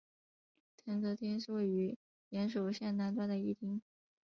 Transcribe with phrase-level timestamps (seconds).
[0.83, 1.95] 藤泽町是位于
[2.29, 3.79] 岩手县南端的一町。